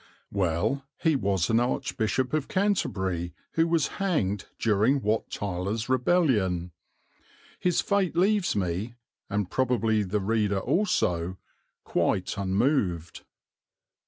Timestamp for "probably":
9.51-10.01